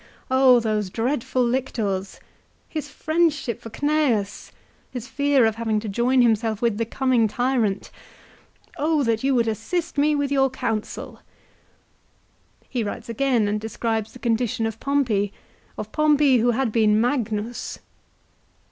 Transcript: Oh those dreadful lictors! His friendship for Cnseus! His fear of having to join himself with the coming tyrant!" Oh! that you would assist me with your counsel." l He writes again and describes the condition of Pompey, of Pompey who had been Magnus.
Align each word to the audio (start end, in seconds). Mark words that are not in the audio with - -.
Oh 0.31 0.59
those 0.59 0.89
dreadful 0.89 1.43
lictors! 1.45 2.19
His 2.67 2.89
friendship 2.89 3.61
for 3.61 3.69
Cnseus! 3.69 4.51
His 4.89 5.07
fear 5.07 5.45
of 5.45 5.57
having 5.57 5.79
to 5.79 5.87
join 5.87 6.23
himself 6.23 6.59
with 6.59 6.79
the 6.79 6.87
coming 6.87 7.27
tyrant!" 7.27 7.91
Oh! 8.79 9.03
that 9.03 9.23
you 9.23 9.35
would 9.35 9.47
assist 9.47 9.99
me 9.99 10.15
with 10.15 10.31
your 10.31 10.49
counsel." 10.49 11.17
l 11.17 11.21
He 12.67 12.83
writes 12.83 13.09
again 13.09 13.47
and 13.47 13.61
describes 13.61 14.13
the 14.13 14.17
condition 14.17 14.65
of 14.65 14.79
Pompey, 14.79 15.33
of 15.77 15.91
Pompey 15.91 16.39
who 16.39 16.49
had 16.49 16.71
been 16.71 16.99
Magnus. 16.99 17.77